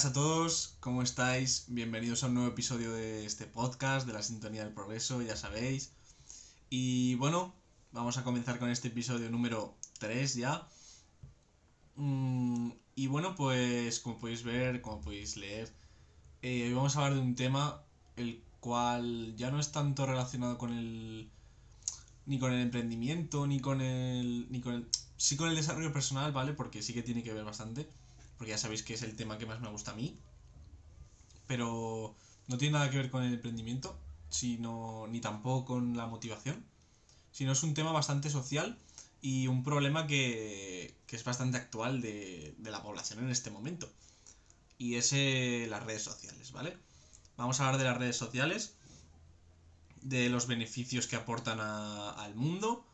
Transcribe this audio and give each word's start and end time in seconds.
Buenas 0.00 0.12
a 0.12 0.18
todos, 0.18 0.76
¿cómo 0.80 1.02
estáis? 1.02 1.66
Bienvenidos 1.68 2.24
a 2.24 2.28
un 2.28 2.32
nuevo 2.32 2.48
episodio 2.48 2.90
de 2.90 3.26
este 3.26 3.44
podcast, 3.44 4.06
de 4.06 4.14
la 4.14 4.22
Sintonía 4.22 4.64
del 4.64 4.72
Progreso, 4.72 5.20
ya 5.20 5.36
sabéis. 5.36 5.92
Y 6.70 7.16
bueno, 7.16 7.54
vamos 7.92 8.16
a 8.16 8.24
comenzar 8.24 8.58
con 8.58 8.70
este 8.70 8.88
episodio 8.88 9.30
número 9.30 9.76
3 9.98 10.36
ya. 10.36 10.66
Mm, 11.96 12.70
y 12.94 13.08
bueno, 13.08 13.34
pues 13.34 14.00
como 14.00 14.18
podéis 14.18 14.42
ver, 14.42 14.80
como 14.80 15.02
podéis 15.02 15.36
leer, 15.36 15.70
eh, 16.40 16.68
hoy 16.68 16.72
vamos 16.72 16.96
a 16.96 17.00
hablar 17.00 17.16
de 17.16 17.20
un 17.20 17.34
tema 17.34 17.82
el 18.16 18.42
cual 18.60 19.36
ya 19.36 19.50
no 19.50 19.60
es 19.60 19.70
tanto 19.70 20.06
relacionado 20.06 20.56
con 20.56 20.72
el 20.72 21.30
ni 22.24 22.38
con 22.38 22.54
el 22.54 22.62
emprendimiento, 22.62 23.46
ni 23.46 23.60
con 23.60 23.82
el 23.82 24.50
ni 24.50 24.62
con 24.62 24.76
el 24.76 24.88
sí 25.18 25.36
con 25.36 25.50
el 25.50 25.56
desarrollo 25.56 25.92
personal, 25.92 26.32
¿vale? 26.32 26.54
Porque 26.54 26.80
sí 26.80 26.94
que 26.94 27.02
tiene 27.02 27.22
que 27.22 27.34
ver 27.34 27.44
bastante 27.44 27.86
porque 28.40 28.52
ya 28.52 28.58
sabéis 28.58 28.82
que 28.82 28.94
es 28.94 29.02
el 29.02 29.16
tema 29.16 29.36
que 29.36 29.44
más 29.44 29.60
me 29.60 29.68
gusta 29.68 29.90
a 29.90 29.94
mí. 29.94 30.18
Pero 31.46 32.16
no 32.48 32.56
tiene 32.56 32.72
nada 32.72 32.88
que 32.88 32.96
ver 32.96 33.10
con 33.10 33.22
el 33.22 33.34
emprendimiento, 33.34 34.00
sino 34.30 35.06
ni 35.08 35.20
tampoco 35.20 35.74
con 35.74 35.94
la 35.94 36.06
motivación, 36.06 36.64
sino 37.32 37.52
es 37.52 37.62
un 37.62 37.74
tema 37.74 37.92
bastante 37.92 38.30
social 38.30 38.78
y 39.20 39.46
un 39.46 39.62
problema 39.62 40.06
que, 40.06 40.94
es 41.06 41.24
bastante 41.24 41.58
actual 41.58 42.00
de, 42.00 42.54
la 42.62 42.82
población 42.82 43.22
en 43.22 43.28
este 43.28 43.50
momento. 43.50 43.92
Y 44.78 44.94
es 44.94 45.12
eh, 45.12 45.66
las 45.68 45.84
redes 45.84 46.02
sociales, 46.02 46.50
¿vale? 46.52 46.78
Vamos 47.36 47.60
a 47.60 47.66
hablar 47.66 47.78
de 47.78 47.84
las 47.90 47.98
redes 47.98 48.16
sociales, 48.16 48.72
de 50.00 50.30
los 50.30 50.46
beneficios 50.46 51.06
que 51.06 51.16
aportan 51.16 51.60
al 51.60 52.34
mundo, 52.36 52.86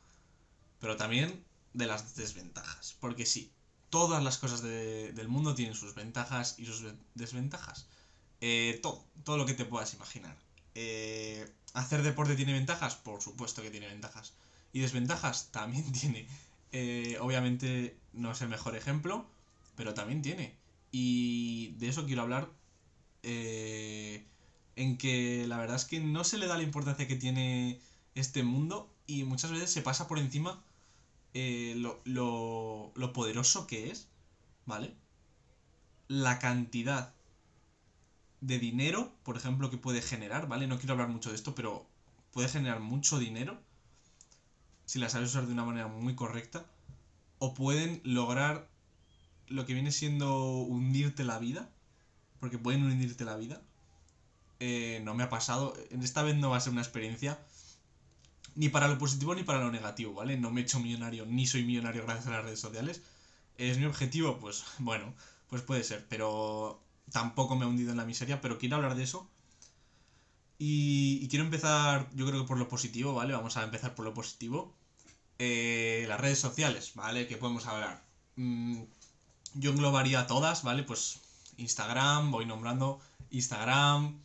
pero 0.81 0.97
también 0.97 1.45
de 1.73 1.87
las 1.87 2.17
desventajas. 2.17 2.97
Porque 2.99 3.27
sí, 3.27 3.53
todas 3.91 4.23
las 4.23 4.39
cosas 4.39 4.63
del 4.63 5.29
mundo 5.29 5.55
tienen 5.55 5.75
sus 5.75 5.95
ventajas 5.95 6.57
y 6.59 6.67
sus 6.67 6.85
desventajas. 7.15 7.87
Eh, 8.41 8.79
todo, 8.83 9.05
todo 9.25 9.37
lo 9.39 9.47
que 9.47 9.55
te 9.55 9.65
puedas 9.65 9.95
imaginar. 9.95 10.37
Eh, 10.75 11.51
¿Hacer 11.73 12.03
deporte 12.03 12.37
tiene 12.37 12.53
ventajas? 12.53 12.97
Por 12.97 13.23
supuesto 13.23 13.63
que 13.63 13.71
tiene 13.71 13.87
ventajas. 13.87 14.35
¿Y 14.73 14.81
desventajas? 14.81 15.49
También 15.53 15.91
tiene. 15.93 16.27
Eh, 16.73 17.17
obviamente 17.21 17.97
no 18.13 18.33
es 18.33 18.41
el 18.43 18.49
mejor 18.49 18.77
ejemplo, 18.77 19.27
pero 19.77 19.95
también 19.95 20.23
tiene. 20.23 20.55
Y 20.91 21.75
de 21.79 21.89
eso 21.89 22.07
quiero 22.07 22.23
hablar. 22.23 22.51
en 23.23 24.99
que 24.99 25.47
la 25.49 25.59
verdad 25.59 25.77
es 25.77 25.85
que 25.85 26.01
no 26.01 26.23
se 26.25 26.39
le 26.39 26.47
da 26.47 26.57
la 26.57 26.63
importancia 26.63 27.09
que 27.09 27.17
tiene 27.17 27.81
este 28.15 28.43
mundo 28.43 28.91
y 29.07 29.25
muchas 29.25 29.51
veces 29.51 29.71
se 29.71 29.83
pasa 29.83 30.07
por 30.07 30.19
encima 30.19 30.63
eh, 31.39 31.75
lo, 31.77 32.01
lo, 32.95 33.13
poderoso 33.13 33.67
que 33.67 33.91
es, 33.91 34.09
¿vale? 34.65 34.95
La 36.09 36.39
cantidad 36.39 37.13
de 38.41 38.59
dinero, 38.59 39.13
por 39.23 39.37
ejemplo, 39.37 39.69
que 39.69 39.77
puede 39.77 40.01
generar, 40.01 40.49
¿vale? 40.49 40.67
No 40.67 40.79
quiero 40.79 40.95
hablar 40.95 41.09
mucho 41.09 41.29
de 41.29 41.37
esto, 41.37 41.55
pero 41.55 41.87
puede 42.33 42.49
generar 42.49 42.81
mucho 42.81 43.19
dinero 43.19 43.59
si 44.87 44.99
la 44.99 45.11
sabes 45.11 45.29
usar 45.29 45.47
de 45.47 45.53
una 45.53 45.67
manera 45.67 45.89
muy 45.89 46.15
correcta. 46.15 46.65
O 47.39 47.53
pueden 47.53 48.01
lograr 48.03 48.67
lo 49.47 49.67
que 49.67 49.75
viene 49.75 49.93
siendo 49.93 50.63
hundirte 50.63 51.23
la 51.23 51.39
vida. 51.39 51.69
Porque 52.41 52.57
pueden 52.57 52.83
hundirte 52.83 53.27
la 53.27 53.37
vida. 53.37 53.61
Eh, 54.59 55.03
no 55.05 55.15
me 55.15 55.23
ha 55.23 55.29
pasado. 55.29 55.75
Esta 55.91 56.23
vez 56.23 56.37
no 56.37 56.49
va 56.49 56.57
a 56.57 56.61
ser 56.61 56.73
una 56.73 56.81
experiencia 56.81 57.39
ni 58.57 58.69
para 58.71 58.89
lo 58.89 58.99
positivo 58.99 59.35
ni 59.35 59.45
para 59.45 59.61
lo 59.61 59.71
negativo, 59.71 60.15
¿vale? 60.15 60.37
No 60.37 60.51
me 60.51 60.61
he 60.61 60.65
hecho 60.65 60.81
millonario 60.81 61.27
ni 61.27 61.47
soy 61.47 61.63
millonario 61.65 62.05
gracias 62.05 62.27
a 62.27 62.31
las 62.31 62.45
redes 62.45 62.61
sociales. 62.61 63.03
¿Es 63.59 63.79
mi 63.79 63.85
objetivo? 63.85 64.39
Pues 64.39 64.65
bueno, 64.79 65.15
pues 65.49 65.63
puede 65.63 65.85
ser, 65.85 66.07
pero 66.09 66.83
tampoco 67.13 67.57
me 67.57 67.65
he 67.65 67.69
hundido 67.69 67.93
en 67.93 67.99
la 67.99 68.05
miseria, 68.05 68.41
pero 68.41 68.59
quiero 68.59 68.77
hablar 68.77 68.97
de 68.97 69.05
eso. 69.05 69.29
Y, 70.59 71.29
quiero 71.29 71.45
empezar, 71.45 72.09
yo 72.15 72.27
creo 72.27 72.41
que 72.41 72.49
por 72.49 72.59
lo 72.59 72.69
positivo, 72.69 73.15
¿vale? 73.15 73.35
Vamos 73.35 73.57
a 73.59 73.63
empezar 73.65 73.95
por 73.95 74.07
lo 74.07 74.15
positivo. 74.15 74.75
Eh, 75.39 76.07
las 76.09 76.19
redes 76.19 76.39
sociales, 76.39 76.93
¿vale? 76.95 77.27
Que 77.29 77.37
podemos 77.37 77.67
hablar. 77.67 78.03
Mm, 78.37 78.83
yo 79.55 79.71
englobaría 79.73 80.27
todas, 80.27 80.63
¿vale? 80.63 80.83
Pues 80.83 81.21
Instagram, 81.59 82.31
voy 82.31 82.47
nombrando 82.47 83.01
Instagram, 83.31 84.19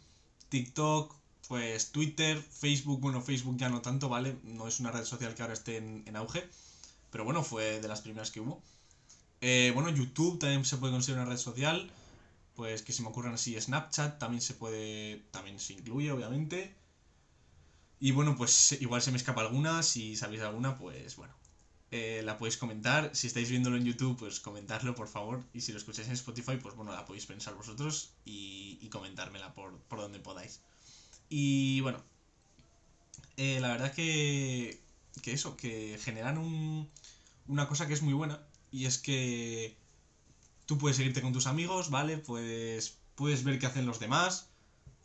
TikTok, 0.49 1.15
pues 1.51 1.91
Twitter, 1.91 2.41
Facebook, 2.41 3.01
bueno, 3.01 3.21
Facebook 3.21 3.57
ya 3.57 3.67
no 3.67 3.81
tanto, 3.81 4.07
¿vale? 4.07 4.37
No 4.43 4.69
es 4.69 4.79
una 4.79 4.89
red 4.89 5.03
social 5.03 5.35
que 5.35 5.41
ahora 5.41 5.53
esté 5.53 5.75
en, 5.75 6.15
auge, 6.15 6.47
pero 7.11 7.25
bueno, 7.25 7.43
fue 7.43 7.81
de 7.81 7.89
las 7.89 7.99
primeras 7.99 8.31
que 8.31 8.39
hubo. 8.39 8.63
Eh, 9.41 9.71
bueno, 9.73 9.89
YouTube 9.89 10.39
también 10.39 10.63
se 10.63 10.77
puede 10.77 10.93
considerar 10.93 11.25
una 11.25 11.33
red 11.33 11.37
social, 11.37 11.91
pues 12.55 12.83
que 12.83 12.93
se 12.93 13.01
me 13.01 13.09
ocurran 13.09 13.33
así, 13.33 13.59
Snapchat 13.59 14.17
también 14.17 14.41
se 14.41 14.53
puede, 14.53 15.25
también 15.31 15.59
se 15.59 15.73
incluye, 15.73 16.09
obviamente. 16.13 16.73
Y 17.99 18.11
bueno, 18.11 18.37
pues 18.37 18.71
igual 18.79 19.01
se 19.01 19.11
me 19.11 19.17
escapa 19.17 19.41
alguna, 19.41 19.83
si 19.83 20.15
sabéis 20.15 20.43
alguna, 20.43 20.77
pues 20.77 21.17
bueno, 21.17 21.33
eh, 21.91 22.21
la 22.23 22.37
podéis 22.37 22.55
comentar. 22.55 23.13
Si 23.13 23.27
estáis 23.27 23.49
viéndolo 23.49 23.75
en 23.75 23.83
YouTube, 23.83 24.17
pues 24.17 24.39
comentarlo, 24.39 24.95
por 24.95 25.09
favor. 25.09 25.43
Y 25.51 25.59
si 25.59 25.73
lo 25.73 25.79
escucháis 25.79 26.07
en 26.07 26.13
Spotify, 26.13 26.55
pues 26.55 26.75
bueno, 26.75 26.93
la 26.93 27.03
podéis 27.05 27.25
pensar 27.25 27.55
vosotros 27.55 28.13
y, 28.23 28.79
y 28.81 28.87
comentármela 28.87 29.53
por, 29.53 29.77
por 29.89 29.99
donde 29.99 30.19
podáis. 30.19 30.61
Y 31.33 31.79
bueno, 31.79 32.03
eh, 33.37 33.59
la 33.61 33.69
verdad 33.69 33.93
que, 33.93 34.81
que 35.21 35.31
eso, 35.31 35.55
que 35.55 35.97
generan 36.03 36.37
un, 36.37 36.89
una 37.47 37.69
cosa 37.69 37.87
que 37.87 37.93
es 37.93 38.01
muy 38.01 38.13
buena 38.13 38.41
y 38.69 38.85
es 38.85 38.97
que 38.97 39.77
tú 40.65 40.77
puedes 40.77 40.97
seguirte 40.97 41.21
con 41.21 41.31
tus 41.31 41.47
amigos, 41.47 41.89
¿vale? 41.89 42.17
Puedes, 42.17 42.97
puedes 43.15 43.45
ver 43.45 43.59
qué 43.59 43.65
hacen 43.65 43.85
los 43.85 44.01
demás. 44.01 44.49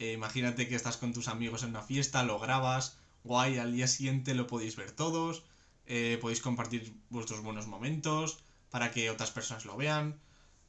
Eh, 0.00 0.14
imagínate 0.14 0.66
que 0.66 0.74
estás 0.74 0.96
con 0.96 1.12
tus 1.12 1.28
amigos 1.28 1.62
en 1.62 1.68
una 1.68 1.82
fiesta, 1.82 2.24
lo 2.24 2.40
grabas, 2.40 2.98
guay, 3.22 3.58
al 3.58 3.72
día 3.72 3.86
siguiente 3.86 4.34
lo 4.34 4.48
podéis 4.48 4.74
ver 4.74 4.90
todos, 4.90 5.44
eh, 5.86 6.18
podéis 6.20 6.40
compartir 6.40 6.92
vuestros 7.08 7.40
buenos 7.40 7.68
momentos 7.68 8.40
para 8.70 8.90
que 8.90 9.10
otras 9.10 9.30
personas 9.30 9.64
lo 9.64 9.76
vean. 9.76 10.18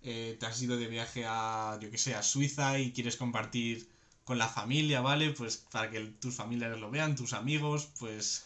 te 0.03 0.37
has 0.45 0.61
ido 0.61 0.77
de 0.77 0.85
viaje 0.85 1.25
a, 1.25 1.79
yo 1.81 1.89
que 1.89 1.97
sé, 1.97 2.13
a 2.13 2.21
Suiza 2.21 2.77
y 2.77 2.91
quieres 2.93 3.17
compartir 3.17 3.96
con 4.27 4.37
la 4.37 4.49
familia, 4.49 4.99
¿vale? 4.99 5.31
Pues 5.31 5.55
para 5.71 5.89
que 5.89 6.01
tus 6.01 6.35
familiares 6.35 6.81
lo 6.81 6.91
vean, 6.91 7.15
tus 7.15 7.31
amigos, 7.31 7.87
pues 7.97 8.43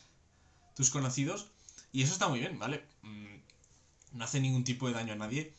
tus 0.76 0.92
conocidos. 0.92 1.48
Y 1.92 2.04
eso 2.04 2.14
está 2.14 2.28
muy 2.28 2.40
bien, 2.40 2.60
¿vale? 2.60 2.86
Mm, 3.02 4.18
no 4.18 4.24
hace 4.24 4.40
ningún 4.40 4.64
tipo 4.64 4.88
de 4.88 4.94
daño 4.94 5.14
a 5.14 5.16
nadie 5.16 5.52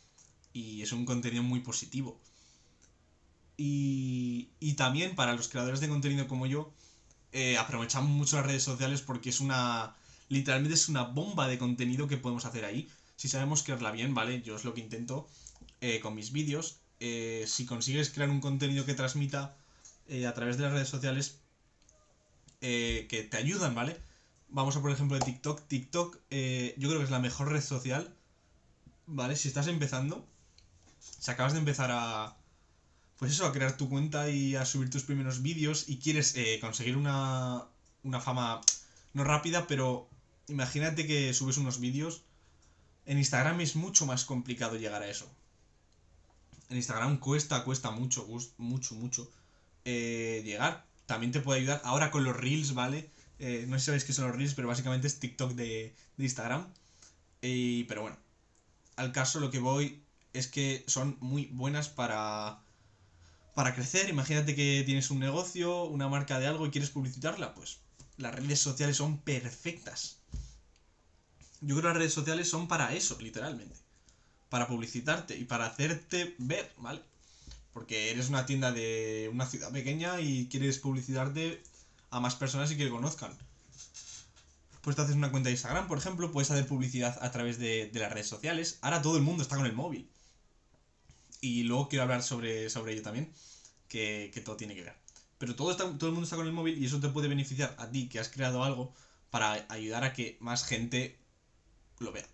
y 0.53 0.81
es 0.81 0.93
un 0.93 1.05
contenido 1.05 1.43
muy 1.43 1.59
positivo. 1.59 2.21
Y, 3.57 4.51
y 4.61 4.75
también 4.75 5.17
para 5.17 5.35
los 5.35 5.49
creadores 5.49 5.81
de 5.81 5.89
contenido 5.89 6.29
como 6.29 6.47
yo, 6.47 6.73
eh, 7.33 7.59
aprovechamos 7.59 8.11
mucho 8.11 8.37
las 8.37 8.47
redes 8.47 8.63
sociales 8.63 9.03
porque 9.03 9.31
es 9.31 9.41
una... 9.41 9.97
Literalmente 10.29 10.75
es 10.75 10.89
una 10.89 11.03
bomba 11.03 11.49
de 11.49 11.59
contenido 11.59 12.07
que 12.07 12.17
podemos 12.17 12.45
hacer 12.45 12.65
ahí. 12.65 12.89
Si 13.17 13.29
sabemos 13.29 13.65
crearla 13.65 13.91
bien, 13.91 14.15
¿vale? 14.15 14.41
Yo 14.43 14.55
es 14.55 14.65
lo 14.65 14.73
que 14.73 14.83
intento 14.83 15.27
eh, 15.81 15.99
con 15.99 16.15
mis 16.15 16.31
vídeos. 16.31 16.77
Eh, 17.01 17.45
si 17.49 17.67
consigues 17.67 18.11
crear 18.11 18.31
un 18.31 18.41
contenido 18.41 18.87
que 18.87 18.95
transmita 18.95 19.57
eh, 20.09 20.27
a 20.27 20.35
través 20.35 20.57
de 20.57 20.65
las 20.65 20.73
redes 20.73 20.89
sociales 20.89 21.39
eh, 22.61 23.07
que 23.09 23.23
te 23.23 23.37
ayudan, 23.37 23.75
¿vale? 23.75 23.97
Vamos 24.49 24.77
a 24.77 24.83
por 24.83 24.91
ejemplo 24.91 25.19
de 25.19 25.25
TikTok. 25.25 25.67
TikTok 25.67 26.19
eh, 26.31 26.75
yo 26.79 26.89
creo 26.89 27.01
que 27.01 27.05
es 27.05 27.11
la 27.11 27.19
mejor 27.19 27.51
red 27.51 27.63
social, 27.63 28.15
¿vale? 29.07 29.37
Si 29.37 29.49
estás 29.49 29.67
empezando, 29.67 30.27
si 30.99 31.31
acabas 31.31 31.53
de 31.53 31.61
empezar 31.61 31.91
a... 31.93 32.37
Pues 33.19 33.33
eso, 33.33 33.47
a 33.47 33.53
crear 33.53 33.77
tu 33.77 33.89
cuenta 33.89 34.29
y 34.31 34.57
a 34.57 34.65
subir 34.65 34.91
tus 34.91 35.05
primeros 35.05 35.43
vídeos 35.43 35.89
y 35.89 35.99
quieres 35.99 36.35
conseguir 36.61 36.97
una, 36.97 37.67
una 38.03 38.21
fama 38.21 38.61
no 39.13 39.23
rápida, 39.23 39.67
pero 39.69 40.09
imagínate 40.49 41.07
que 41.07 41.33
subes 41.33 41.57
unos 41.57 41.79
vídeos. 41.79 42.23
En 43.07 43.19
Instagram 43.19 43.61
es 43.61 43.77
mucho 43.77 44.07
más 44.07 44.25
complicado 44.25 44.77
llegar 44.77 45.03
a 45.03 45.09
eso. 45.09 45.31
En 46.69 46.77
Instagram 46.77 47.19
cuesta, 47.19 47.65
cuesta 47.65 47.91
mucho, 47.91 48.27
mucho, 48.57 48.95
mucho. 48.95 49.31
Eh, 49.85 50.43
llegar. 50.45 50.85
También 51.07 51.33
te 51.33 51.41
puede 51.41 51.61
ayudar 51.61 51.81
ahora 51.85 52.11
con 52.11 52.25
los 52.25 52.37
reels, 52.37 52.75
¿vale? 52.75 53.11
Eh, 53.39 53.65
no 53.69 53.77
sé 53.77 53.81
si 53.81 53.87
sabéis 53.87 54.05
qué 54.05 54.13
son 54.13 54.29
los 54.29 54.37
reels, 54.37 54.55
pero 54.55 54.69
básicamente 54.69 55.07
es 55.07 55.19
TikTok 55.19 55.53
de, 55.53 55.95
Instagram. 56.19 56.73
Y, 57.41 57.85
pero 57.85 58.03
bueno, 58.03 58.17
al 58.97 59.13
caso 59.13 59.41
lo 59.41 59.51
que 59.51 59.59
voy 59.59 60.03
es 60.33 60.47
que 60.47 60.85
son 60.87 61.17
muy 61.21 61.47
buenas 61.47 61.89
para, 61.89 62.61
para 63.55 63.75
crecer. 63.75 64.09
Imagínate 64.09 64.55
que 64.55 64.83
tienes 64.87 65.11
un 65.11 65.19
negocio, 65.19 65.85
una 65.85 66.09
marca 66.09 66.39
de 66.39 66.47
algo 66.47 66.67
y 66.67 66.71
quieres 66.71 66.91
publicitarla, 66.91 67.55
pues 67.55 67.79
las 68.17 68.35
redes 68.35 68.61
sociales 68.61 68.97
son 68.97 69.19
perfectas. 69.19 70.19
Yo 71.61 71.77
creo 71.77 71.83
que 71.83 71.89
las 71.89 71.97
redes 71.97 72.15
sociales 72.15 72.49
son 72.49 72.69
para 72.69 72.95
eso, 72.95 73.19
literalmente. 73.21 73.79
Para 74.49 74.69
publicitarte 74.69 75.37
y 75.37 75.45
para 75.45 75.67
hacerte 75.67 76.35
ver, 76.39 76.73
¿vale? 76.77 77.03
Porque 77.73 78.11
eres 78.11 78.29
una 78.29 78.47
tienda 78.47 78.73
de 78.73 79.31
una 79.33 79.47
ciudad 79.47 79.73
pequeña 79.73 80.21
y 80.21 80.49
quieres 80.49 80.79
publicitarte 80.79 81.63
a 82.11 82.21
más 82.21 82.35
personas 82.35 82.71
y 82.71 82.77
que 82.77 82.85
te 82.85 82.91
conozcan. 82.91 83.33
Pues 84.83 84.97
te 84.97 85.03
haces 85.03 85.17
una 85.17 85.31
cuenta 85.31 85.49
de 85.49 85.55
Instagram, 85.55 85.89
por 85.89 85.99
ejemplo, 85.99 86.33
puedes 86.33 86.51
hacer 86.51 86.67
publicidad 86.67 87.19
a 87.23 87.31
través 87.31 87.59
de, 87.59 87.91
las 87.95 88.13
redes 88.13 88.27
sociales. 88.27 88.79
Ahora 88.83 89.01
todo 89.01 89.17
el 89.17 89.23
mundo 89.23 89.43
está 89.43 89.57
con 89.57 89.67
el 89.67 89.73
móvil. 89.73 90.11
Y 91.41 91.63
luego 91.65 91.89
quiero 91.89 92.03
hablar 92.05 92.23
sobre, 92.23 92.69
sobre 92.69 92.93
ello 92.93 93.03
también, 93.03 93.33
que, 93.89 94.31
que 94.35 94.41
todo 94.41 94.57
tiene 94.57 94.75
que 94.75 94.83
ver. 94.83 94.97
Pero 95.39 95.57
todo, 95.57 95.71
está, 95.71 95.85
todo 95.99 96.07
el 96.07 96.13
mundo 96.13 96.25
está 96.25 96.37
con 96.37 96.47
el 96.47 96.53
móvil 96.53 96.79
y 96.79 96.87
eso 96.87 97.01
te 97.01 97.09
puede 97.09 97.29
beneficiar 97.29 97.75
a 97.79 97.91
ti 97.91 98.09
que 98.09 98.21
has 98.21 98.29
creado 98.29 98.63
algo 98.63 98.95
para 99.31 99.67
ayudar 99.71 100.05
a 100.05 100.13
que 100.13 100.37
más 100.41 100.65
gente 100.65 101.19
lo 101.99 102.13
vea. 102.13 102.27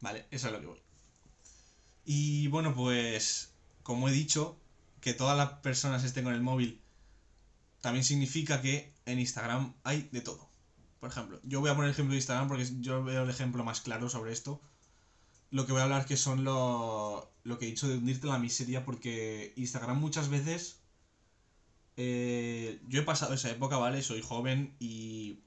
¿Vale? 0.00 0.26
Eso 0.30 0.48
es 0.48 0.52
lo 0.52 0.60
que 0.60 0.66
voy. 0.66 0.82
Y 2.04 2.46
bueno, 2.48 2.74
pues 2.74 3.50
como 3.82 4.08
he 4.08 4.12
dicho, 4.12 4.56
que 5.00 5.14
todas 5.14 5.36
las 5.36 5.60
personas 5.60 6.04
estén 6.04 6.24
con 6.24 6.34
el 6.34 6.42
móvil 6.42 6.82
también 7.80 8.04
significa 8.04 8.60
que 8.62 8.92
en 9.04 9.20
Instagram 9.20 9.74
hay 9.84 10.08
de 10.10 10.20
todo. 10.20 10.48
Por 11.00 11.10
ejemplo, 11.10 11.40
yo 11.44 11.60
voy 11.60 11.70
a 11.70 11.74
poner 11.74 11.88
el 11.88 11.92
ejemplo 11.92 12.12
de 12.12 12.18
Instagram 12.18 12.48
porque 12.48 12.68
yo 12.80 13.04
veo 13.04 13.22
el 13.22 13.30
ejemplo 13.30 13.62
más 13.62 13.80
claro 13.80 14.08
sobre 14.08 14.32
esto. 14.32 14.60
Lo 15.50 15.66
que 15.66 15.72
voy 15.72 15.80
a 15.80 15.84
hablar 15.84 16.06
que 16.06 16.16
son 16.16 16.42
lo, 16.42 17.32
lo 17.44 17.58
que 17.58 17.66
he 17.66 17.68
dicho 17.68 17.86
de 17.86 17.96
hundirte 17.96 18.26
en 18.26 18.32
la 18.32 18.38
miseria 18.38 18.84
porque 18.84 19.52
Instagram 19.56 20.00
muchas 20.00 20.28
veces... 20.28 20.80
Eh, 21.98 22.82
yo 22.88 23.00
he 23.00 23.04
pasado 23.04 23.34
esa 23.34 23.50
época, 23.50 23.76
¿vale? 23.76 24.02
Soy 24.02 24.20
joven 24.20 24.74
y... 24.80 25.40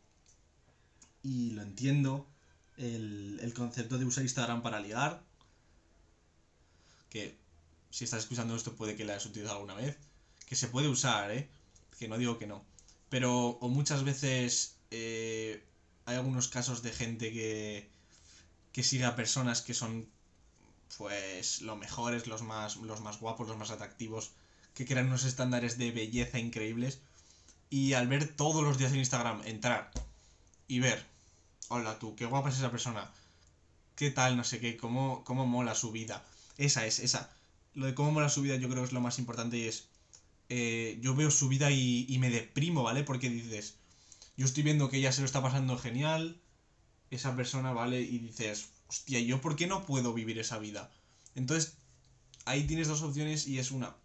Y 1.22 1.52
lo 1.52 1.62
entiendo. 1.62 2.26
El, 2.78 3.40
el 3.42 3.54
concepto 3.54 3.98
de 3.98 4.06
usar 4.06 4.24
Instagram 4.24 4.62
para 4.62 4.80
ligar. 4.80 5.22
Que 7.10 7.38
si 7.90 8.04
estás 8.04 8.22
escuchando 8.22 8.56
esto 8.56 8.76
puede 8.76 8.96
que 8.96 9.06
la 9.06 9.14
hayas 9.14 9.26
utilizado 9.26 9.56
alguna 9.56 9.76
vez. 9.76 9.98
Que 10.46 10.56
se 10.56 10.68
puede 10.68 10.88
usar, 10.88 11.32
¿eh? 11.32 11.50
Que 11.98 12.08
no 12.08 12.18
digo 12.18 12.38
que 12.38 12.48
no. 12.48 12.64
Pero 13.10 13.50
o 13.62 13.70
muchas 13.70 14.04
veces 14.04 14.76
eh, 14.92 15.64
hay 16.06 16.16
algunos 16.16 16.48
casos 16.48 16.82
de 16.82 16.92
gente 16.92 17.32
que, 17.32 17.90
que 18.72 18.84
sigue 18.84 19.06
a 19.06 19.16
personas 19.16 19.62
que 19.62 19.74
son 19.74 20.08
pues 20.98 21.62
los 21.62 21.78
mejores, 21.78 22.28
los 22.28 22.42
más, 22.42 22.78
los 22.78 23.02
más 23.02 23.20
guapos, 23.20 23.48
los 23.48 23.58
más 23.58 23.72
atractivos, 23.72 24.32
que 24.74 24.86
crean 24.86 25.08
unos 25.08 25.24
estándares 25.24 25.78
de 25.78 25.92
belleza 25.92 26.40
increíbles. 26.40 27.00
Y 27.70 27.94
al 27.94 28.08
ver 28.08 28.36
todos 28.36 28.64
los 28.64 28.78
días 28.78 28.92
en 28.92 29.00
Instagram, 29.00 29.44
entrar 29.46 29.92
y 30.68 30.80
ver, 30.80 31.06
hola 31.68 32.00
tú, 32.00 32.16
qué 32.16 32.26
guapa 32.26 32.50
es 32.50 32.58
esa 32.58 32.72
persona, 32.72 33.12
qué 33.96 34.10
tal, 34.10 34.38
no 34.38 34.44
sé 34.44 34.60
qué, 34.60 34.78
cómo, 34.78 35.24
cómo 35.24 35.46
mola 35.46 35.76
su 35.76 35.92
vida. 35.92 36.26
Esa 36.58 36.86
es, 36.86 37.00
esa. 37.00 37.30
Lo 37.80 37.86
de 37.86 37.96
cómo 37.96 38.12
mola 38.12 38.28
su 38.28 38.42
vida 38.42 38.58
yo 38.58 38.68
creo 38.68 38.82
que 38.82 38.88
es 38.88 38.92
lo 38.92 39.00
más 39.00 39.20
importante 39.20 39.58
y 39.58 39.64
es, 39.64 39.88
eh, 40.50 40.98
yo 41.02 41.16
veo 41.16 41.32
su 41.32 41.48
vida 41.48 41.72
y, 41.72 42.06
y 42.10 42.20
me 42.20 42.30
deprimo, 42.30 42.84
¿vale? 42.84 43.06
Porque 43.06 43.30
dices, 43.30 43.76
yo 44.36 44.46
estoy 44.46 44.64
viendo 44.64 44.90
que 44.90 44.98
ella 44.98 45.14
se 45.14 45.22
lo 45.22 45.26
está 45.26 45.42
pasando 45.42 45.78
genial, 45.78 46.42
esa 47.10 47.38
persona, 47.38 47.72
¿vale? 47.72 48.02
Y 48.02 48.20
dices, 48.20 48.68
hostia, 48.90 49.22
¿yo 49.22 49.40
por 49.40 49.56
qué 49.56 49.66
no 49.66 49.86
puedo 49.86 50.14
vivir 50.14 50.40
esa 50.40 50.60
vida? 50.60 50.92
Entonces, 51.36 51.78
ahí 52.44 52.68
tienes 52.68 52.90
dos 52.90 53.02
opciones 53.02 53.48
y 53.48 53.60
es 53.60 53.72
una, 53.72 53.96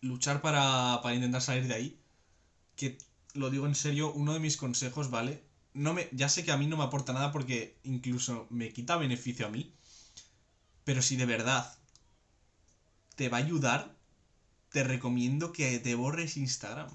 luchar 0.00 0.42
para, 0.42 0.98
para 1.00 1.14
intentar 1.14 1.42
salir 1.42 1.68
de 1.68 1.74
ahí, 1.74 2.00
que 2.74 2.98
lo 3.34 3.50
digo 3.50 3.68
en 3.68 3.76
serio, 3.76 4.12
uno 4.12 4.32
de 4.32 4.40
mis 4.40 4.56
consejos, 4.56 5.10
¿vale? 5.10 5.44
No 5.74 5.94
me, 5.94 6.08
ya 6.10 6.28
sé 6.28 6.44
que 6.44 6.50
a 6.50 6.56
mí 6.56 6.66
no 6.66 6.76
me 6.76 6.82
aporta 6.82 7.12
nada 7.12 7.30
porque 7.30 7.78
incluso 7.84 8.48
me 8.50 8.72
quita 8.72 8.96
beneficio 8.96 9.46
a 9.46 9.50
mí, 9.50 9.72
pero 10.82 11.02
si 11.02 11.14
de 11.14 11.26
verdad 11.26 11.72
te 13.16 13.28
va 13.28 13.38
a 13.38 13.40
ayudar, 13.40 13.96
te 14.70 14.84
recomiendo 14.84 15.52
que 15.52 15.78
te 15.78 15.94
borres 15.94 16.36
Instagram. 16.36 16.88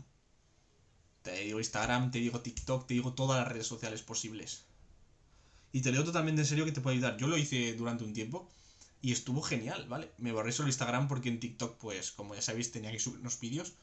Te 1.21 1.43
digo 1.43 1.59
Instagram, 1.59 2.11
te 2.11 2.19
digo 2.19 2.41
TikTok, 2.41 2.87
te 2.87 2.93
digo 2.93 3.13
todas 3.13 3.39
las 3.39 3.47
redes 3.47 3.67
sociales 3.67 4.01
posibles. 4.01 4.63
Y 5.71 5.81
te 5.81 5.91
leo 5.91 6.03
totalmente 6.03 6.41
en 6.41 6.47
serio 6.47 6.65
que 6.65 6.71
te 6.71 6.81
puede 6.81 6.97
ayudar. 6.97 7.17
Yo 7.17 7.27
lo 7.27 7.37
hice 7.37 7.73
durante 7.75 8.03
un 8.03 8.13
tiempo 8.13 8.49
y 9.01 9.11
estuvo 9.11 9.41
genial, 9.41 9.87
¿vale? 9.87 10.11
Me 10.17 10.31
borré 10.31 10.51
solo 10.51 10.69
Instagram 10.69 11.07
porque 11.07 11.29
en 11.29 11.39
TikTok, 11.39 11.77
pues, 11.77 12.11
como 12.11 12.35
ya 12.35 12.41
sabéis, 12.41 12.71
tenía 12.71 12.91
que 12.91 12.99
subir 12.99 13.19
unos 13.19 13.39
vídeos. 13.39 13.73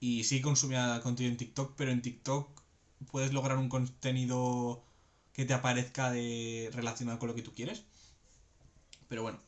Y 0.00 0.24
sí 0.24 0.40
consumía 0.40 1.00
contenido 1.02 1.32
en 1.32 1.38
TikTok, 1.38 1.74
pero 1.76 1.90
en 1.90 2.02
TikTok 2.02 2.48
puedes 3.10 3.32
lograr 3.32 3.58
un 3.58 3.68
contenido 3.68 4.84
que 5.32 5.44
te 5.44 5.54
aparezca 5.54 6.10
de 6.10 6.70
relacionado 6.72 7.18
con 7.18 7.28
lo 7.28 7.34
que 7.34 7.42
tú 7.42 7.54
quieres. 7.54 7.84
Pero 9.08 9.22
bueno. 9.22 9.40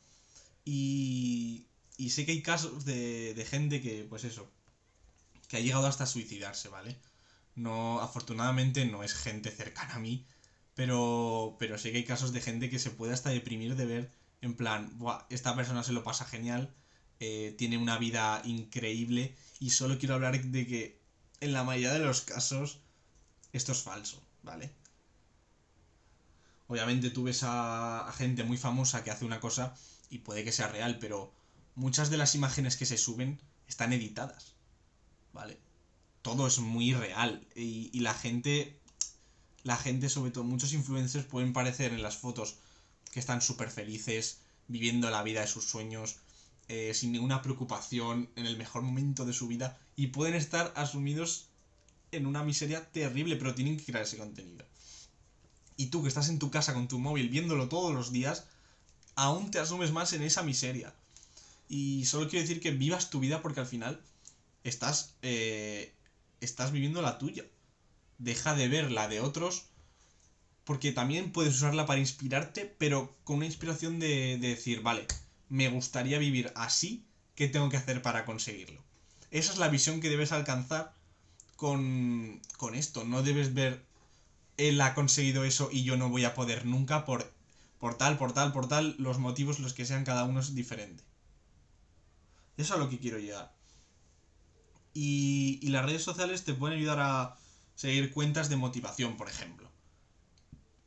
Y, 0.65 1.65
y 2.01 2.09
sé 2.09 2.25
que 2.25 2.31
hay 2.31 2.41
casos 2.41 2.83
de, 2.83 3.35
de 3.35 3.45
gente 3.45 3.79
que, 3.79 4.03
pues 4.09 4.23
eso, 4.23 4.49
que 5.47 5.57
ha 5.57 5.59
llegado 5.59 5.85
hasta 5.85 6.07
suicidarse, 6.07 6.67
¿vale? 6.67 6.97
No, 7.55 8.01
afortunadamente 8.01 8.85
no 8.85 9.03
es 9.03 9.13
gente 9.13 9.51
cercana 9.51 9.93
a 9.95 9.99
mí, 9.99 10.25
pero, 10.73 11.57
pero 11.59 11.77
sé 11.77 11.91
que 11.91 11.99
hay 11.99 12.03
casos 12.03 12.33
de 12.33 12.41
gente 12.41 12.71
que 12.71 12.79
se 12.79 12.89
puede 12.89 13.13
hasta 13.13 13.29
deprimir 13.29 13.75
de 13.75 13.85
ver, 13.85 14.11
en 14.41 14.55
plan, 14.55 14.97
Buah, 14.97 15.27
esta 15.29 15.55
persona 15.55 15.83
se 15.83 15.93
lo 15.93 16.03
pasa 16.03 16.25
genial, 16.25 16.73
eh, 17.19 17.53
tiene 17.55 17.77
una 17.77 17.99
vida 17.99 18.41
increíble 18.45 19.35
y 19.59 19.69
solo 19.69 19.99
quiero 19.99 20.15
hablar 20.15 20.41
de 20.41 20.65
que 20.65 20.99
en 21.39 21.53
la 21.53 21.63
mayoría 21.63 21.93
de 21.93 21.99
los 21.99 22.21
casos 22.21 22.79
esto 23.53 23.73
es 23.73 23.83
falso, 23.83 24.23
¿vale? 24.41 24.71
Obviamente 26.65 27.11
tú 27.11 27.25
ves 27.25 27.43
a, 27.43 28.07
a 28.07 28.11
gente 28.13 28.43
muy 28.43 28.57
famosa 28.57 29.03
que 29.03 29.11
hace 29.11 29.25
una 29.25 29.39
cosa 29.39 29.75
y 30.09 30.17
puede 30.19 30.43
que 30.43 30.51
sea 30.51 30.67
real, 30.67 30.97
pero 30.97 31.31
muchas 31.75 32.09
de 32.09 32.17
las 32.17 32.35
imágenes 32.35 32.77
que 32.77 32.85
se 32.85 32.97
suben 32.97 33.39
están 33.67 33.93
editadas. 33.93 34.53
¿vale? 35.33 35.57
Todo 36.21 36.47
es 36.47 36.59
muy 36.59 36.93
real 36.93 37.45
y, 37.55 37.89
y 37.93 38.01
la 38.01 38.13
gente, 38.13 38.79
la 39.63 39.77
gente, 39.77 40.09
sobre 40.09 40.31
todo 40.31 40.43
muchos 40.43 40.73
influencers 40.73 41.25
pueden 41.25 41.53
parecer 41.53 41.93
en 41.93 42.03
las 42.03 42.17
fotos 42.17 42.57
que 43.11 43.19
están 43.19 43.41
súper 43.41 43.69
felices, 43.69 44.39
viviendo 44.67 45.09
la 45.09 45.23
vida 45.23 45.41
de 45.41 45.47
sus 45.47 45.65
sueños, 45.65 46.17
eh, 46.67 46.93
sin 46.93 47.11
ninguna 47.11 47.41
preocupación, 47.41 48.29
en 48.35 48.45
el 48.45 48.57
mejor 48.57 48.81
momento 48.81 49.25
de 49.25 49.33
su 49.33 49.47
vida, 49.47 49.77
y 49.95 50.07
pueden 50.07 50.35
estar 50.35 50.71
asumidos 50.75 51.47
en 52.11 52.25
una 52.25 52.43
miseria 52.43 52.89
terrible, 52.91 53.35
pero 53.35 53.55
tienen 53.55 53.77
que 53.77 53.85
crear 53.85 54.03
ese 54.03 54.17
contenido. 54.17 54.65
Y 55.75 55.87
tú 55.87 56.01
que 56.01 56.07
estás 56.07 56.29
en 56.29 56.39
tu 56.39 56.51
casa 56.51 56.73
con 56.73 56.87
tu 56.87 56.99
móvil 56.99 57.29
viéndolo 57.29 57.67
todos 57.67 57.93
los 57.93 58.11
días, 58.11 58.45
aún 59.15 59.51
te 59.51 59.59
asumes 59.59 59.91
más 59.91 60.13
en 60.13 60.21
esa 60.21 60.43
miseria. 60.43 60.93
Y 61.73 62.03
solo 62.03 62.27
quiero 62.27 62.41
decir 62.41 62.59
que 62.59 62.71
vivas 62.71 63.09
tu 63.09 63.21
vida 63.21 63.41
porque 63.41 63.61
al 63.61 63.65
final 63.65 64.01
estás, 64.65 65.15
eh, 65.21 65.95
estás 66.41 66.73
viviendo 66.73 67.01
la 67.01 67.17
tuya. 67.17 67.45
Deja 68.17 68.55
de 68.55 68.67
ver 68.67 68.91
la 68.91 69.07
de 69.07 69.21
otros, 69.21 69.67
porque 70.65 70.91
también 70.91 71.31
puedes 71.31 71.55
usarla 71.55 71.85
para 71.85 72.01
inspirarte, 72.01 72.65
pero 72.77 73.15
con 73.23 73.37
una 73.37 73.45
inspiración 73.45 73.99
de, 73.99 74.37
de 74.37 74.49
decir, 74.49 74.81
vale, 74.81 75.07
me 75.47 75.69
gustaría 75.69 76.19
vivir 76.19 76.51
así, 76.57 77.05
¿qué 77.35 77.47
tengo 77.47 77.69
que 77.69 77.77
hacer 77.77 78.01
para 78.01 78.25
conseguirlo? 78.25 78.83
Esa 79.29 79.53
es 79.53 79.57
la 79.57 79.69
visión 79.69 80.01
que 80.01 80.09
debes 80.09 80.33
alcanzar 80.33 80.93
con, 81.55 82.41
con 82.57 82.75
esto. 82.75 83.05
No 83.05 83.23
debes 83.23 83.53
ver, 83.53 83.81
él 84.57 84.81
ha 84.81 84.93
conseguido 84.93 85.45
eso 85.45 85.69
y 85.71 85.85
yo 85.85 85.95
no 85.95 86.09
voy 86.09 86.25
a 86.25 86.33
poder 86.33 86.65
nunca 86.65 87.05
por, 87.05 87.31
por 87.79 87.97
tal, 87.97 88.17
por 88.17 88.33
tal, 88.33 88.51
por 88.51 88.67
tal, 88.67 88.93
los 88.99 89.19
motivos, 89.19 89.59
los 89.59 89.73
que 89.73 89.85
sean, 89.85 90.03
cada 90.03 90.25
uno 90.25 90.41
es 90.41 90.53
diferente. 90.53 91.01
Eso 92.61 92.75
es 92.75 92.79
a 92.79 92.83
lo 92.83 92.89
que 92.91 92.99
quiero 92.99 93.17
llegar. 93.17 93.51
Y, 94.93 95.67
las 95.69 95.83
redes 95.83 96.03
sociales 96.03 96.43
te 96.43 96.53
pueden 96.53 96.77
ayudar 96.77 96.99
a 96.99 97.37
seguir 97.75 98.13
cuentas 98.13 98.49
de 98.49 98.55
motivación, 98.55 99.17
por 99.17 99.27
ejemplo. 99.27 99.67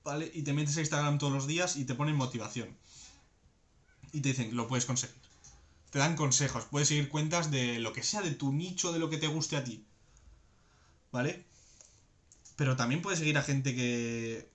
¿Vale? 0.05 0.31
Y 0.33 0.43
te 0.43 0.53
metes 0.53 0.77
a 0.77 0.81
Instagram 0.81 1.19
todos 1.19 1.33
los 1.33 1.49
días 1.49 1.75
y 1.75 1.85
te 1.85 1.97
ponen 1.97 2.15
motivación. 2.15 2.77
Y 4.13 4.21
te 4.21 4.29
dicen, 4.29 4.55
lo 4.55 4.69
puedes 4.69 4.87
conseguir. 4.87 5.17
Te 5.91 5.99
dan 5.99 6.15
consejos, 6.15 6.65
puedes 6.71 6.87
seguir 6.87 7.09
cuentas 7.09 7.51
de 7.51 7.81
lo 7.81 7.93
que 7.93 8.05
sea, 8.05 8.23
de 8.23 8.31
tu 8.31 8.53
nicho, 8.53 8.93
de 8.93 9.01
lo 9.01 9.11
que 9.11 9.19
te 9.19 9.27
guste 9.27 9.57
a 9.57 9.65
ti. 9.65 9.85
¿Vale? 11.11 11.45
Pero 12.55 12.77
también 12.77 13.03
puedes 13.03 13.19
seguir 13.19 13.37
a 13.37 13.43
gente 13.43 13.75
que. 13.75 14.49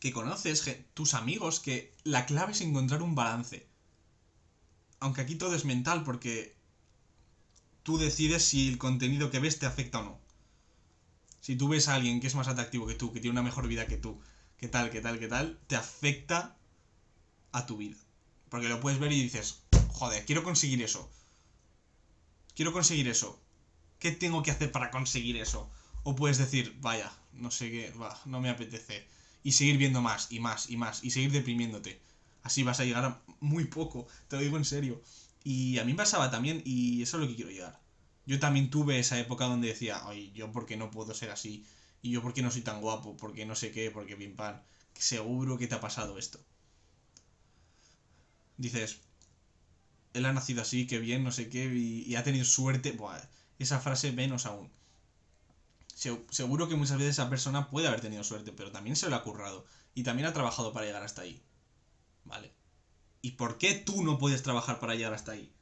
que 0.00 0.12
conoces, 0.12 0.70
tus 0.92 1.14
amigos, 1.14 1.60
que 1.60 1.94
la 2.04 2.26
clave 2.26 2.52
es 2.52 2.60
encontrar 2.60 3.00
un 3.00 3.14
balance. 3.14 3.69
Aunque 5.00 5.22
aquí 5.22 5.34
todo 5.34 5.54
es 5.54 5.64
mental, 5.64 6.04
porque 6.04 6.54
tú 7.82 7.98
decides 7.98 8.44
si 8.44 8.68
el 8.68 8.78
contenido 8.78 9.30
que 9.30 9.40
ves 9.40 9.58
te 9.58 9.66
afecta 9.66 10.00
o 10.00 10.04
no. 10.04 10.20
Si 11.40 11.56
tú 11.56 11.68
ves 11.68 11.88
a 11.88 11.94
alguien 11.94 12.20
que 12.20 12.26
es 12.26 12.34
más 12.34 12.48
atractivo 12.48 12.86
que 12.86 12.94
tú, 12.94 13.12
que 13.12 13.20
tiene 13.20 13.32
una 13.32 13.42
mejor 13.42 13.66
vida 13.66 13.86
que 13.86 13.96
tú, 13.96 14.20
que 14.58 14.68
tal, 14.68 14.90
que 14.90 15.00
tal, 15.00 15.18
que 15.18 15.28
tal, 15.28 15.58
te 15.66 15.76
afecta 15.76 16.56
a 17.52 17.66
tu 17.66 17.78
vida. 17.78 17.96
Porque 18.50 18.68
lo 18.68 18.80
puedes 18.80 18.98
ver 18.98 19.10
y 19.12 19.22
dices, 19.22 19.62
joder, 19.88 20.24
quiero 20.26 20.44
conseguir 20.44 20.82
eso. 20.82 21.10
Quiero 22.54 22.72
conseguir 22.72 23.08
eso. 23.08 23.40
¿Qué 23.98 24.12
tengo 24.12 24.42
que 24.42 24.50
hacer 24.50 24.70
para 24.70 24.90
conseguir 24.90 25.36
eso? 25.38 25.70
O 26.02 26.14
puedes 26.14 26.38
decir, 26.38 26.76
vaya, 26.80 27.10
no 27.32 27.50
sé 27.50 27.70
qué, 27.70 27.90
va, 27.92 28.20
no 28.26 28.40
me 28.40 28.50
apetece. 28.50 29.06
Y 29.42 29.52
seguir 29.52 29.78
viendo 29.78 30.02
más 30.02 30.30
y 30.30 30.40
más 30.40 30.68
y 30.68 30.76
más 30.76 31.02
y 31.02 31.10
seguir 31.10 31.32
deprimiéndote. 31.32 32.00
Así 32.42 32.62
vas 32.62 32.80
a 32.80 32.84
llegar 32.84 33.04
a 33.04 33.22
muy 33.40 33.64
poco, 33.66 34.06
te 34.28 34.36
lo 34.36 34.42
digo 34.42 34.56
en 34.56 34.64
serio. 34.64 35.02
Y 35.44 35.78
a 35.78 35.84
mí 35.84 35.92
me 35.92 35.98
pasaba 35.98 36.30
también, 36.30 36.62
y 36.64 37.02
eso 37.02 37.16
es 37.16 37.22
lo 37.22 37.28
que 37.28 37.36
quiero 37.36 37.50
llegar. 37.50 37.80
Yo 38.26 38.38
también 38.38 38.70
tuve 38.70 38.98
esa 38.98 39.18
época 39.18 39.46
donde 39.46 39.68
decía, 39.68 40.00
ay, 40.04 40.32
yo 40.34 40.52
por 40.52 40.66
qué 40.66 40.76
no 40.76 40.90
puedo 40.90 41.14
ser 41.14 41.30
así, 41.30 41.66
y 42.02 42.10
yo 42.10 42.22
por 42.22 42.32
qué 42.34 42.42
no 42.42 42.50
soy 42.50 42.62
tan 42.62 42.80
guapo, 42.80 43.16
porque 43.16 43.46
no 43.46 43.56
sé 43.56 43.72
qué, 43.72 43.90
porque 43.90 44.16
pim 44.16 44.36
pam. 44.36 44.60
Seguro 44.94 45.58
que 45.58 45.66
te 45.66 45.74
ha 45.74 45.80
pasado 45.80 46.18
esto. 46.18 46.38
Dices, 48.58 49.00
él 50.12 50.26
ha 50.26 50.32
nacido 50.32 50.62
así, 50.62 50.86
que 50.86 50.98
bien, 50.98 51.24
no 51.24 51.32
sé 51.32 51.48
qué, 51.48 51.64
y, 51.66 52.14
ha 52.16 52.24
tenido 52.24 52.44
suerte. 52.44 52.92
Buah, 52.92 53.20
esa 53.58 53.80
frase 53.80 54.12
menos 54.12 54.46
aún. 54.46 54.70
seguro 55.94 56.68
que 56.68 56.76
muchas 56.76 56.98
veces 56.98 57.14
esa 57.16 57.30
persona 57.30 57.70
puede 57.70 57.88
haber 57.88 58.00
tenido 58.00 58.24
suerte, 58.24 58.52
pero 58.52 58.70
también 58.70 58.96
se 58.96 59.08
lo 59.08 59.16
ha 59.16 59.24
currado. 59.24 59.64
Y 59.94 60.02
también 60.02 60.28
ha 60.28 60.32
trabajado 60.32 60.72
para 60.72 60.86
llegar 60.86 61.02
hasta 61.02 61.22
ahí. 61.22 61.42
¿Vale? 62.24 62.52
¿Y 63.22 63.32
por 63.32 63.58
qué 63.58 63.74
tú 63.74 64.02
no 64.02 64.18
puedes 64.18 64.42
trabajar 64.42 64.80
para 64.80 64.94
llegar 64.94 65.14
hasta 65.14 65.32
ahí? 65.32 65.52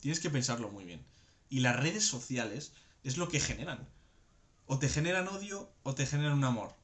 Tienes 0.00 0.20
que 0.20 0.30
pensarlo 0.30 0.70
muy 0.70 0.84
bien. 0.84 1.04
Y 1.48 1.60
las 1.60 1.76
redes 1.76 2.04
sociales 2.04 2.72
es 3.04 3.16
lo 3.16 3.28
que 3.28 3.40
generan. 3.40 3.88
O 4.66 4.78
te 4.78 4.88
generan 4.88 5.28
odio 5.28 5.72
o 5.82 5.94
te 5.94 6.06
generan 6.06 6.38
un 6.38 6.44
amor. 6.44 6.74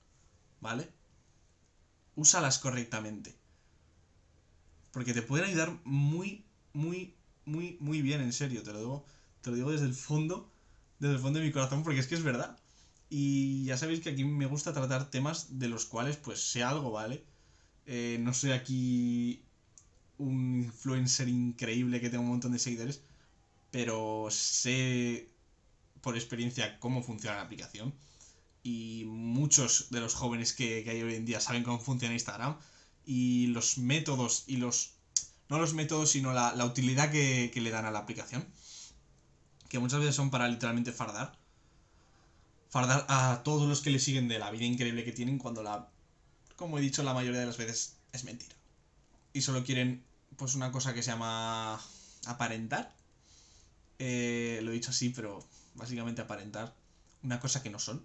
¿Vale? 0.60 0.92
Úsalas 2.14 2.58
correctamente. 2.58 3.36
Porque 4.92 5.14
te 5.14 5.22
pueden 5.22 5.46
ayudar 5.46 5.78
muy, 5.84 6.44
muy, 6.72 7.16
muy, 7.44 7.76
muy 7.80 8.02
bien, 8.02 8.20
en 8.20 8.32
serio. 8.32 8.62
Te 8.62 8.72
lo 8.72 8.78
digo, 8.78 9.04
te 9.40 9.50
lo 9.50 9.56
digo 9.56 9.72
desde 9.72 9.86
el 9.86 9.94
fondo, 9.94 10.52
desde 10.98 11.14
el 11.14 11.20
fondo 11.20 11.38
de 11.38 11.46
mi 11.46 11.52
corazón, 11.52 11.82
porque 11.82 12.00
es 12.00 12.06
que 12.06 12.14
es 12.14 12.22
verdad. 12.22 12.58
Y 13.10 13.64
ya 13.64 13.76
sabéis 13.76 14.00
que 14.00 14.10
aquí 14.10 14.24
me 14.24 14.46
gusta 14.46 14.72
tratar 14.72 15.10
temas 15.10 15.58
de 15.58 15.68
los 15.68 15.86
cuales 15.86 16.16
pues 16.16 16.40
sé 16.40 16.62
algo, 16.62 16.90
¿vale? 16.90 17.24
Eh, 17.86 18.18
no 18.20 18.34
soy 18.34 18.52
aquí 18.52 19.42
un 20.18 20.64
influencer 20.64 21.28
increíble 21.28 22.00
que 22.00 22.10
tenga 22.10 22.22
un 22.22 22.28
montón 22.28 22.52
de 22.52 22.58
seguidores, 22.58 23.00
pero 23.70 24.28
sé 24.30 25.28
por 26.02 26.16
experiencia 26.16 26.78
cómo 26.80 27.02
funciona 27.02 27.36
la 27.36 27.42
aplicación. 27.42 27.94
Y 28.62 29.04
muchos 29.06 29.88
de 29.90 30.00
los 30.00 30.14
jóvenes 30.14 30.52
que, 30.52 30.84
hay 30.88 31.02
hoy 31.02 31.14
en 31.14 31.24
día 31.24 31.40
saben 31.40 31.62
cómo 31.62 31.78
funciona 31.80 32.14
Instagram. 32.14 32.58
Y 33.06 33.46
los 33.48 33.78
métodos 33.78 34.44
y 34.46 34.58
los... 34.58 34.94
No 35.48 35.58
los 35.58 35.72
métodos, 35.72 36.10
sino 36.10 36.34
la, 36.34 36.62
utilidad 36.64 37.10
que, 37.10 37.50
que 37.54 37.62
le 37.62 37.70
dan 37.70 37.86
a 37.86 37.90
la 37.90 38.00
aplicación. 38.00 38.46
Que 39.70 39.78
muchas 39.78 40.00
veces 40.00 40.14
son 40.14 40.30
para 40.30 40.48
literalmente 40.48 40.92
fardar. 40.92 41.38
Fardar 42.68 43.06
a 43.08 43.42
todos 43.44 43.68
los 43.68 43.80
que 43.80 43.90
le 43.90 43.98
siguen 43.98 44.28
de 44.28 44.38
la 44.38 44.50
vida 44.50 44.64
increíble 44.64 45.04
que 45.04 45.12
tienen 45.12 45.38
cuando 45.38 45.62
la... 45.62 45.88
Como 46.56 46.78
he 46.78 46.82
dicho 46.82 47.02
la 47.02 47.14
mayoría 47.14 47.40
de 47.40 47.46
las 47.46 47.56
veces, 47.56 47.96
es 48.12 48.24
mentira. 48.24 48.54
Y 49.32 49.42
solo 49.42 49.64
quieren 49.64 50.04
pues 50.36 50.54
una 50.54 50.70
cosa 50.72 50.94
que 50.94 51.02
se 51.02 51.10
llama 51.10 51.80
aparentar. 52.26 52.94
Eh, 53.98 54.60
lo 54.62 54.70
he 54.70 54.74
dicho 54.74 54.90
así, 54.90 55.10
pero 55.10 55.46
básicamente 55.74 56.20
aparentar 56.20 56.74
una 57.22 57.40
cosa 57.40 57.62
que 57.62 57.70
no 57.70 57.78
son. 57.78 58.04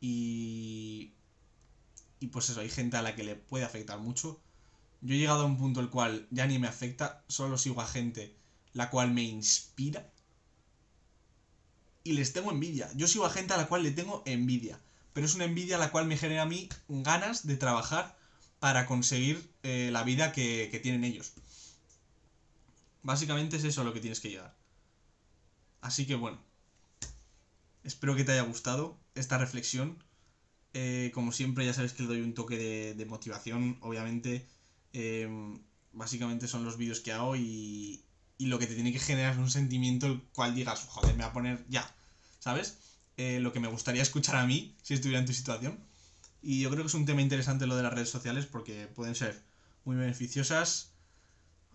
Y... 0.00 1.12
Y 2.20 2.28
pues 2.28 2.48
eso, 2.50 2.60
hay 2.60 2.70
gente 2.70 2.96
a 2.96 3.02
la 3.02 3.16
que 3.16 3.24
le 3.24 3.34
puede 3.34 3.64
afectar 3.64 3.98
mucho. 3.98 4.40
Yo 5.00 5.14
he 5.14 5.18
llegado 5.18 5.42
a 5.42 5.46
un 5.46 5.58
punto 5.58 5.80
el 5.80 5.90
cual 5.90 6.28
ya 6.30 6.46
ni 6.46 6.58
me 6.58 6.68
afecta, 6.68 7.24
solo 7.26 7.58
sigo 7.58 7.80
a 7.80 7.86
gente 7.86 8.36
la 8.72 8.90
cual 8.90 9.12
me 9.12 9.22
inspira. 9.22 10.10
Y 12.04 12.12
les 12.12 12.32
tengo 12.32 12.50
envidia. 12.50 12.90
Yo 12.94 13.06
sigo 13.06 13.26
a 13.26 13.30
gente 13.30 13.54
a 13.54 13.56
la 13.56 13.68
cual 13.68 13.82
le 13.82 13.90
tengo 13.90 14.22
envidia. 14.26 14.78
Pero 15.12 15.26
es 15.26 15.34
una 15.34 15.44
envidia 15.44 15.76
a 15.76 15.78
la 15.78 15.90
cual 15.90 16.06
me 16.06 16.16
genera 16.16 16.42
a 16.42 16.46
mí 16.46 16.68
ganas 16.88 17.46
de 17.46 17.56
trabajar 17.56 18.16
para 18.60 18.86
conseguir 18.86 19.50
eh, 19.62 19.90
la 19.92 20.02
vida 20.02 20.32
que, 20.32 20.68
que 20.70 20.80
tienen 20.80 21.04
ellos. 21.04 21.32
Básicamente 23.02 23.56
es 23.56 23.64
eso 23.64 23.84
lo 23.84 23.92
que 23.92 24.00
tienes 24.00 24.20
que 24.20 24.30
llegar. 24.30 24.54
Así 25.80 26.06
que 26.06 26.14
bueno, 26.14 26.38
espero 27.84 28.14
que 28.14 28.24
te 28.24 28.32
haya 28.32 28.42
gustado 28.42 28.96
esta 29.14 29.38
reflexión. 29.38 30.02
Eh, 30.74 31.10
como 31.12 31.32
siempre, 31.32 31.66
ya 31.66 31.74
sabes 31.74 31.92
que 31.92 32.02
le 32.04 32.08
doy 32.08 32.20
un 32.20 32.34
toque 32.34 32.94
de, 32.94 33.06
motivación, 33.06 33.76
obviamente. 33.80 34.46
Eh, 34.92 35.28
básicamente 35.92 36.48
son 36.48 36.64
los 36.64 36.76
vídeos 36.76 37.00
que 37.00 37.12
hago 37.12 37.36
y, 37.36 38.04
y, 38.42 38.46
lo 38.46 38.58
que 38.58 38.66
te 38.66 38.74
tiene 38.74 38.92
que 38.92 38.98
generar 38.98 39.32
es 39.32 39.38
un 39.38 39.50
sentimiento 39.50 40.06
el 40.06 40.20
cual 40.34 40.54
digas, 40.54 40.86
joder, 40.88 41.14
me 41.14 41.22
voy 41.22 41.30
a 41.30 41.32
poner 41.32 41.64
ya, 41.68 41.94
¿sabes? 42.40 42.78
Eh, 43.16 43.38
lo 43.40 43.52
que 43.52 43.60
me 43.60 43.68
gustaría 43.68 44.02
escuchar 44.02 44.36
a 44.36 44.46
mí 44.46 44.74
si 44.82 44.94
estuviera 44.94 45.20
en 45.20 45.26
tu 45.26 45.32
situación. 45.32 45.78
Y 46.42 46.60
yo 46.60 46.70
creo 46.70 46.82
que 46.82 46.88
es 46.88 46.94
un 46.94 47.06
tema 47.06 47.22
interesante 47.22 47.66
lo 47.66 47.76
de 47.76 47.84
las 47.84 47.92
redes 47.92 48.10
sociales 48.10 48.46
porque 48.46 48.88
pueden 48.88 49.14
ser 49.14 49.40
muy 49.84 49.96
beneficiosas 49.96 50.90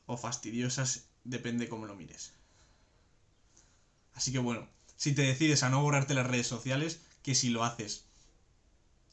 o 0.08 0.18
fastidiosas, 0.18 1.06
depende 1.24 1.70
cómo 1.70 1.86
lo 1.86 1.96
mires. 1.96 2.34
Así 4.14 4.32
que 4.32 4.40
bueno, 4.40 4.68
si 4.98 5.14
te 5.14 5.22
decides 5.22 5.64
a 5.64 5.70
no 5.70 5.82
borrarte 5.82 6.14
las 6.16 6.28
redes 6.28 6.48
sociales, 6.48 7.02
que 7.24 7.36
si 7.36 7.50
lo 7.50 7.64
haces 7.64 8.06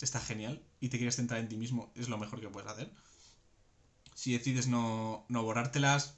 está 0.01 0.21
genial 0.21 0.63
y 0.81 0.89
te 0.89 0.99
quieres 0.99 1.17
centrar 1.17 1.41
en 1.41 1.49
ti 1.49 1.57
mismo, 1.57 1.93
es 1.95 2.09
lo 2.09 2.19
mejor 2.19 2.41
que 2.41 2.49
puedes 2.49 2.71
hacer. 2.71 2.91
Si 4.15 4.33
decides 4.33 4.67
no, 4.67 5.25
no 5.29 5.43
borrártelas, 5.43 6.15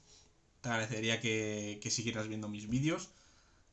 te 0.61 0.69
agradecería 0.69 1.19
que, 1.21 1.79
que 1.81 1.91
siguieras 1.91 2.27
viendo 2.27 2.49
mis 2.49 2.69
vídeos, 2.69 3.09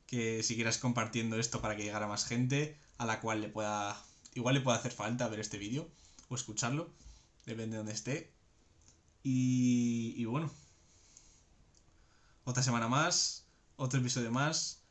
que 0.06 0.42
siguieras 0.42 0.78
compartiendo 0.78 1.38
esto 1.38 1.60
para 1.60 1.76
que 1.76 1.84
llegara 1.84 2.06
más 2.06 2.26
gente 2.26 2.76
a 2.98 3.06
la 3.06 3.20
cual 3.20 3.40
le 3.40 3.48
pueda, 3.48 4.02
igual 4.34 4.54
le 4.54 4.60
pueda 4.60 4.78
hacer 4.78 4.92
falta 4.92 5.28
ver 5.28 5.40
este 5.40 5.58
vídeo 5.58 5.88
o 6.28 6.34
escucharlo, 6.34 6.90
depende 7.46 7.72
de 7.72 7.78
donde 7.78 7.92
esté. 7.92 8.32
Y, 9.22 10.14
y 10.16 10.24
bueno, 10.26 10.50
otra 12.46 12.62
semana 12.62 12.88
más, 12.88 13.46
otro 13.76 13.98
episodio 13.98 14.30
más. 14.30 14.82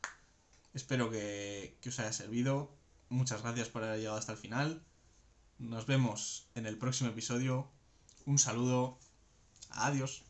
Espero 0.74 1.08
que, 1.08 1.78
os 1.86 1.98
haya 2.00 2.12
servido. 2.12 2.76
Muchas 3.08 3.42
gracias 3.42 3.68
por 3.68 3.84
haber 3.84 3.98
llegado 3.98 4.18
hasta 4.18 4.32
el 4.32 4.38
final. 4.38 4.82
Nos 5.58 5.86
vemos 5.86 6.48
en 6.56 6.66
el 6.66 6.76
próximo 6.76 7.10
episodio. 7.10 7.70
Un 8.26 8.38
saludo. 8.38 8.98
Adiós. 9.70 10.24